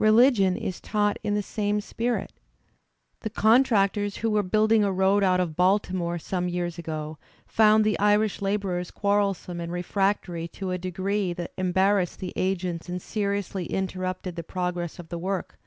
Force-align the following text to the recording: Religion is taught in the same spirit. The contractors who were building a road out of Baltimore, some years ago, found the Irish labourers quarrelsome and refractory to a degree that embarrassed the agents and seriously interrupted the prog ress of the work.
Religion 0.00 0.56
is 0.56 0.80
taught 0.80 1.20
in 1.22 1.34
the 1.34 1.40
same 1.40 1.80
spirit. 1.80 2.32
The 3.20 3.30
contractors 3.30 4.16
who 4.16 4.28
were 4.28 4.42
building 4.42 4.82
a 4.82 4.90
road 4.90 5.22
out 5.22 5.38
of 5.38 5.54
Baltimore, 5.54 6.18
some 6.18 6.48
years 6.48 6.78
ago, 6.78 7.16
found 7.46 7.84
the 7.84 7.96
Irish 8.00 8.42
labourers 8.42 8.90
quarrelsome 8.90 9.60
and 9.60 9.70
refractory 9.70 10.48
to 10.48 10.72
a 10.72 10.78
degree 10.78 11.32
that 11.34 11.52
embarrassed 11.56 12.18
the 12.18 12.32
agents 12.34 12.88
and 12.88 13.00
seriously 13.00 13.66
interrupted 13.66 14.34
the 14.34 14.42
prog 14.42 14.76
ress 14.78 14.98
of 14.98 15.10
the 15.10 15.18
work. 15.18 15.60